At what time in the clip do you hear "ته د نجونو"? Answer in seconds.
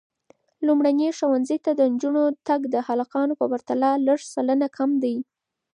1.65-2.23